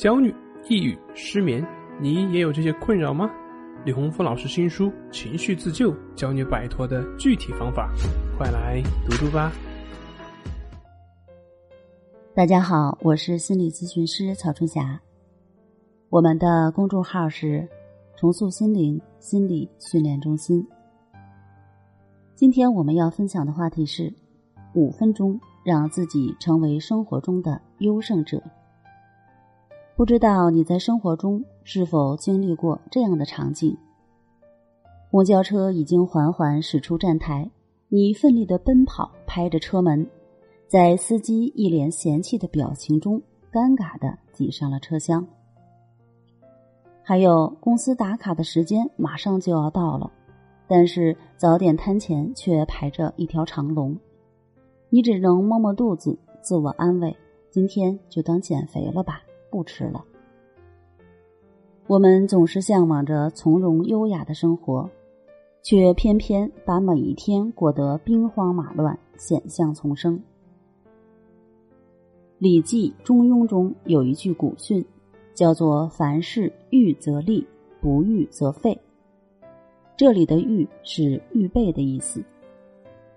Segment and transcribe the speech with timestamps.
[0.00, 0.34] 焦虑、
[0.66, 1.62] 抑郁、失眠，
[2.00, 3.30] 你也有这些困扰吗？
[3.84, 7.92] 李洪福老师新书《情绪自救》教你摆脱的具体方法，
[8.38, 9.52] 快来读读吧。
[12.32, 14.98] 大家好，我是心理咨询师曹春霞，
[16.08, 17.68] 我们的公众号是
[18.16, 20.66] “重塑心灵心理训练中心”。
[22.34, 24.10] 今天我们要分享的话题是：
[24.74, 28.42] 五分钟让自己成为生活中的优胜者。
[30.00, 33.76] 不知道你在生活中是否经历过这样的场景？
[35.10, 37.50] 公交车已经缓缓驶出站台，
[37.90, 40.08] 你奋力的奔跑，拍着车门，
[40.66, 43.20] 在司机一脸嫌弃的表情中，
[43.52, 45.28] 尴尬的挤上了车厢。
[47.02, 50.10] 还有公司打卡的时间马上就要到了，
[50.66, 53.94] 但是早点摊前却排着一条长龙，
[54.88, 57.14] 你只能摸摸肚子，自我安慰：
[57.50, 59.20] 今天就当减肥了吧。
[59.50, 60.04] 不吃了。
[61.86, 64.88] 我们总是向往着从容优雅的生活，
[65.62, 70.16] 却偏偏把每一天过得兵荒马乱、险象丛生。
[72.38, 74.84] 《礼记·中庸》中有一句古训，
[75.34, 77.46] 叫做“凡事预则立，
[77.80, 78.80] 不预则废”。
[79.96, 82.22] 这里的“预”是预备的意思，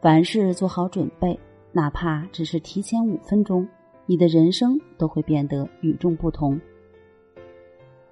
[0.00, 1.38] 凡事做好准备，
[1.72, 3.68] 哪怕只是提前五分钟。
[4.10, 6.60] 你的人生都会变得与众不同。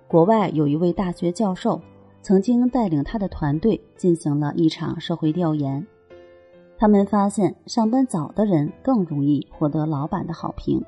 [0.07, 1.81] 国外有一位大学教授，
[2.23, 5.85] 曾经带领他的团队进行了一场社会调研。
[6.77, 10.81] 他们发现，上班早的人更容易获得老板的好评。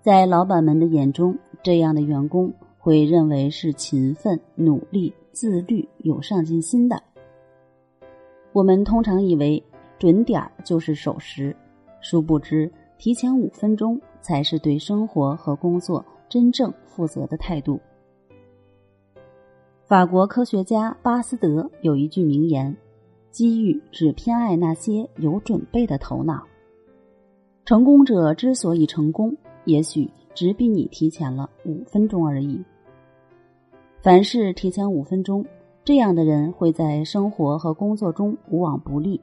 [0.00, 7.00] 在老板们的眼中，这样的员工会认为是勤奋、努力、自律、有上进心的。
[8.52, 9.62] 我们通常以为
[9.96, 11.54] 准点儿就是守时，
[12.00, 13.96] 殊不知提前五分钟。
[14.20, 17.80] 才是对生活和工作真正负责的态度。
[19.86, 22.76] 法国科学家巴斯德有一句名言
[23.32, 26.44] ：“机遇只偏爱那些有准备的头脑。”
[27.64, 29.34] 成功者之所以成功，
[29.64, 32.62] 也许只比你提前了五分钟而已。
[34.02, 35.44] 凡事提前五分钟，
[35.84, 39.20] 这样的人会在生活和工作中无往不利。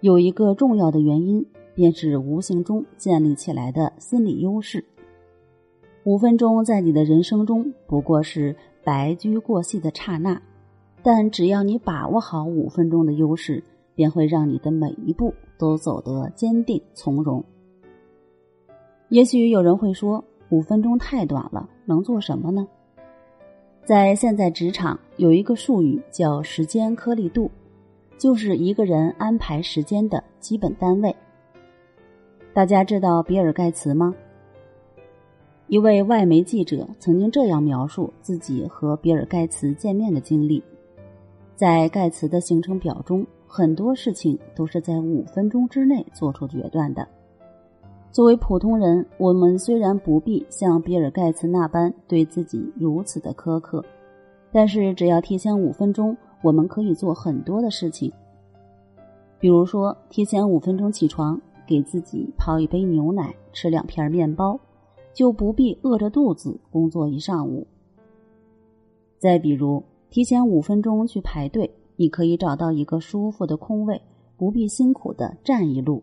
[0.00, 1.44] 有一个重要的原因。
[1.78, 4.84] 便是无形中建立起来的心理优势。
[6.02, 10.42] 五分钟在你的人生中不过是白驹过隙的刹那，
[11.04, 13.62] 但只要你把握好五分钟的优势，
[13.94, 17.44] 便会让你的每一步都走得坚定从容。
[19.08, 22.66] 也许有人会说，五分钟太短了，能做什么呢？
[23.84, 27.48] 在现在职场有一个术语叫“时间颗粒度”，
[28.18, 31.14] 就是一个人安排时间的基本单位。
[32.58, 34.12] 大家知道比尔盖茨吗？
[35.68, 40.60] 一位外媒记者曾经这样描述自己和比尔盖茨见面的经历：
[41.54, 47.06] 在盖茨的行程表中，很多事情都是在五分钟之内做出决断的。
[48.10, 53.84] 作为普通人，我们虽然不必像比尔盖茨那般对自己如此的苛刻，
[54.50, 58.12] 但是只要提前五分钟，我们可以做很多的事情。
[59.38, 61.40] 比如说，提前五分钟起床。
[61.68, 64.58] 给自己泡一杯牛奶，吃两片面包，
[65.12, 67.66] 就不必饿着肚子工作一上午。
[69.18, 74.00] 再比如，提前五分钟去排队，你可以找到一个舒服的空位，
[74.38, 76.02] 不必辛苦的站一路。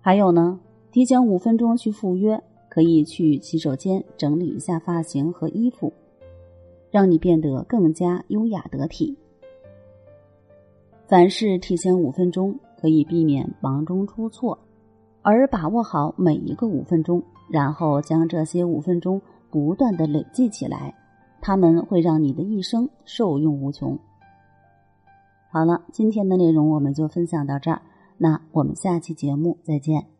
[0.00, 0.60] 还有呢，
[0.92, 5.92] 提前五分钟去赴约，可以去洗手间整理一下发型和衣服，
[6.92, 9.16] 让你变得更加优雅得体。
[11.08, 12.56] 凡事提前五分钟。
[12.80, 14.58] 可以避免忙中出错，
[15.22, 19.20] 而把握好每一个五分钟，然后将这些五分钟
[19.50, 20.94] 不断的累计起来，
[21.40, 23.98] 他们会让你的一生受用无穷。
[25.50, 27.82] 好了，今天的内容我们就分享到这儿，
[28.18, 30.15] 那我们下期节目再见。